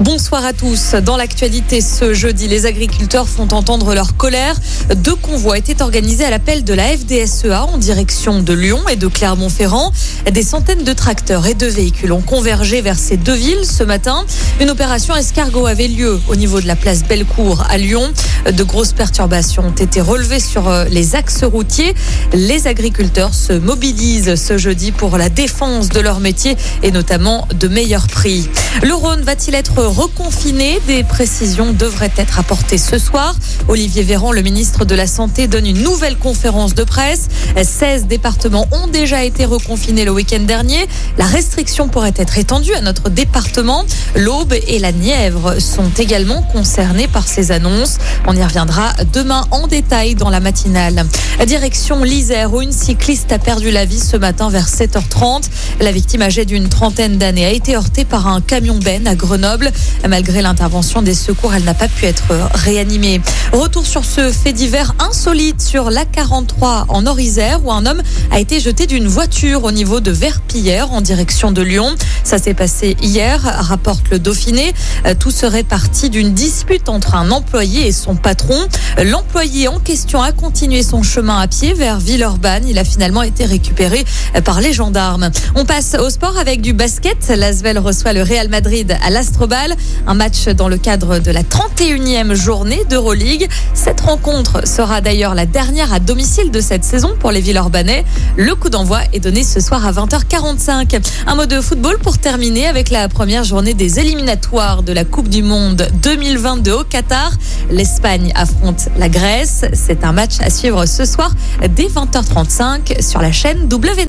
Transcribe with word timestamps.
Bonsoir 0.00 0.44
à 0.44 0.52
tous. 0.52 0.92
Dans 0.92 1.16
l'actualité 1.16 1.80
ce 1.80 2.12
jeudi, 2.12 2.48
les 2.48 2.66
agriculteurs 2.66 3.26
font 3.26 3.48
entendre 3.52 3.94
leur 3.94 4.14
colère. 4.18 4.54
Deux 4.94 5.14
convois 5.14 5.56
étaient 5.56 5.80
organisés 5.80 6.22
à 6.22 6.28
l'appel 6.28 6.64
de 6.64 6.74
la 6.74 6.84
FDSEA 6.88 7.64
en 7.64 7.78
direction 7.78 8.42
de 8.42 8.52
Lyon 8.52 8.86
et 8.90 8.96
de 8.96 9.06
Clermont-Ferrand. 9.06 9.90
Des 10.30 10.42
centaines 10.42 10.84
de 10.84 10.92
tracteurs 10.92 11.46
et 11.46 11.54
de 11.54 11.66
véhicules 11.66 12.12
ont 12.12 12.20
convergé 12.20 12.82
vers 12.82 12.98
ces 12.98 13.16
deux 13.16 13.34
villes 13.34 13.64
ce 13.64 13.84
matin. 13.84 14.26
Une 14.60 14.68
opération 14.68 15.16
escargot 15.16 15.66
avait 15.66 15.88
lieu 15.88 16.20
au 16.28 16.36
niveau 16.36 16.60
de 16.60 16.66
la 16.66 16.76
place 16.76 17.02
Bellecour 17.02 17.64
à 17.66 17.78
Lyon. 17.78 18.12
De 18.52 18.64
grosses 18.64 18.92
perturbations 18.92 19.64
ont 19.64 19.82
été 19.82 20.02
relevées 20.02 20.40
sur 20.40 20.68
euh, 20.68 20.84
les 20.90 21.16
axes 21.16 21.42
routiers. 21.42 21.94
Les 22.34 22.66
agriculteurs 22.66 23.32
se 23.32 23.54
mobilisent 23.54 24.34
ce 24.34 24.58
jeudi 24.58 24.92
pour 24.92 25.16
la 25.16 25.30
défense 25.30 25.88
de 25.88 26.00
leur 26.00 26.20
métier 26.20 26.54
et 26.82 26.90
notamment 26.90 27.48
de 27.54 27.66
meilleurs 27.66 28.08
prix. 28.08 28.46
Le 28.82 28.92
Rhône 28.92 29.22
va-t-il 29.22 29.54
être 29.54 29.85
reconfiné 29.86 30.80
Des 30.86 31.04
précisions 31.04 31.72
devraient 31.72 32.12
être 32.16 32.38
apportées 32.38 32.78
ce 32.78 32.98
soir. 32.98 33.34
Olivier 33.68 34.02
Véran, 34.02 34.32
le 34.32 34.42
ministre 34.42 34.84
de 34.84 34.94
la 34.94 35.06
Santé, 35.06 35.48
donne 35.48 35.66
une 35.66 35.82
nouvelle 35.82 36.16
conférence 36.16 36.74
de 36.74 36.84
presse. 36.84 37.28
16 37.62 38.06
départements 38.06 38.66
ont 38.72 38.86
déjà 38.86 39.24
été 39.24 39.44
reconfinés 39.44 40.04
le 40.04 40.10
week-end 40.10 40.40
dernier. 40.40 40.86
La 41.18 41.26
restriction 41.26 41.88
pourrait 41.88 42.14
être 42.16 42.38
étendue 42.38 42.74
à 42.74 42.80
notre 42.80 43.08
département. 43.10 43.84
L'Aube 44.14 44.52
et 44.52 44.78
la 44.78 44.92
Nièvre 44.92 45.60
sont 45.60 45.90
également 45.98 46.42
concernés 46.42 47.08
par 47.08 47.26
ces 47.26 47.52
annonces. 47.52 47.98
On 48.26 48.36
y 48.36 48.42
reviendra 48.42 48.92
demain 49.12 49.46
en 49.50 49.66
détail 49.66 50.14
dans 50.14 50.30
la 50.30 50.40
matinale. 50.40 51.06
Direction 51.46 52.02
l'Isère 52.02 52.52
où 52.54 52.62
une 52.62 52.72
cycliste 52.72 53.32
a 53.32 53.38
perdu 53.38 53.70
la 53.70 53.84
vie 53.84 54.00
ce 54.00 54.16
matin 54.16 54.48
vers 54.48 54.68
7h30. 54.68 55.44
La 55.80 55.92
victime 55.92 56.22
âgée 56.22 56.44
d'une 56.44 56.68
trentaine 56.68 57.18
d'années 57.18 57.46
a 57.46 57.50
été 57.50 57.76
heurtée 57.76 58.04
par 58.04 58.26
un 58.26 58.40
camion 58.40 58.78
Ben 58.82 59.06
à 59.06 59.14
Grenoble. 59.14 59.70
Malgré 60.08 60.42
l'intervention 60.42 61.02
des 61.02 61.14
secours, 61.14 61.54
elle 61.54 61.64
n'a 61.64 61.74
pas 61.74 61.88
pu 61.88 62.06
être 62.06 62.24
réanimée. 62.54 63.20
Retour 63.52 63.86
sur 63.86 64.04
ce 64.04 64.30
fait 64.30 64.52
divers 64.52 64.94
insolite 64.98 65.60
sur 65.60 65.90
l'A43 65.90 66.84
en 66.88 67.06
Orisère 67.06 67.64
où 67.64 67.72
un 67.72 67.86
homme 67.86 68.02
a 68.30 68.38
été 68.38 68.60
jeté 68.60 68.86
d'une 68.86 69.06
voiture 69.06 69.64
au 69.64 69.72
niveau 69.72 70.00
de 70.00 70.10
Verpillière 70.10 70.92
en 70.92 71.00
direction 71.00 71.50
de 71.50 71.62
Lyon. 71.62 71.94
Ça 72.24 72.38
s'est 72.38 72.54
passé 72.54 72.96
hier, 73.02 73.40
rapporte 73.42 74.10
le 74.10 74.18
Dauphiné. 74.18 74.74
Tout 75.18 75.30
serait 75.30 75.62
parti 75.62 76.10
d'une 76.10 76.34
dispute 76.34 76.88
entre 76.88 77.14
un 77.14 77.30
employé 77.30 77.88
et 77.88 77.92
son 77.92 78.16
patron. 78.16 78.66
L'employé 79.02 79.68
en 79.68 79.78
question 79.78 80.22
a 80.22 80.32
continué 80.32 80.82
son 80.82 81.02
chemin 81.02 81.38
à 81.38 81.48
pied 81.48 81.74
vers 81.74 81.98
Villeurbanne. 81.98 82.68
Il 82.68 82.78
a 82.78 82.84
finalement 82.84 83.22
été 83.22 83.44
récupéré 83.44 84.04
par 84.44 84.60
les 84.60 84.72
gendarmes. 84.72 85.30
On 85.54 85.64
passe 85.64 85.96
au 85.98 86.10
sport 86.10 86.36
avec 86.38 86.60
du 86.60 86.72
basket. 86.72 87.28
L'Asvel 87.28 87.78
reçoit 87.78 88.12
le 88.12 88.22
Real 88.22 88.48
Madrid 88.48 88.96
à 89.04 89.10
l'Astrobal. 89.10 89.65
Un 90.06 90.14
match 90.14 90.46
dans 90.48 90.68
le 90.68 90.76
cadre 90.76 91.18
de 91.18 91.30
la 91.30 91.42
31e 91.42 92.34
journée 92.34 92.84
d'Euroleague. 92.88 93.48
Cette 93.74 94.00
rencontre 94.00 94.66
sera 94.66 95.00
d'ailleurs 95.00 95.34
la 95.34 95.46
dernière 95.46 95.92
à 95.92 95.98
domicile 95.98 96.50
de 96.50 96.60
cette 96.60 96.84
saison 96.84 97.14
pour 97.18 97.30
les 97.30 97.40
Villeurbanais. 97.40 98.04
Le 98.36 98.54
coup 98.54 98.68
d'envoi 98.68 99.00
est 99.12 99.20
donné 99.20 99.42
ce 99.42 99.60
soir 99.60 99.86
à 99.86 99.92
20h45. 99.92 101.00
Un 101.26 101.34
mot 101.34 101.46
de 101.46 101.60
football 101.60 101.98
pour 101.98 102.18
terminer 102.18 102.66
avec 102.66 102.90
la 102.90 103.08
première 103.08 103.44
journée 103.44 103.74
des 103.74 103.98
éliminatoires 103.98 104.82
de 104.82 104.92
la 104.92 105.04
Coupe 105.04 105.28
du 105.28 105.42
Monde 105.42 105.88
2022 106.02 106.72
au 106.72 106.84
Qatar. 106.84 107.32
L'Espagne 107.70 108.32
affronte 108.34 108.88
la 108.98 109.08
Grèce. 109.08 109.64
C'est 109.72 110.04
un 110.04 110.12
match 110.12 110.34
à 110.40 110.50
suivre 110.50 110.86
ce 110.86 111.04
soir 111.04 111.32
dès 111.74 111.86
20h35 111.86 113.02
sur 113.02 113.20
la 113.20 113.32
chaîne 113.32 113.68
W. 113.68 114.06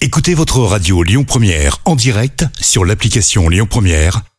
Écoutez 0.00 0.34
votre 0.34 0.58
radio 0.58 1.02
Lyon 1.02 1.24
Première 1.24 1.78
en 1.84 1.94
direct 1.94 2.44
sur 2.60 2.84
l'application 2.84 3.48
Lyon 3.48 3.66
Première, 3.70 4.22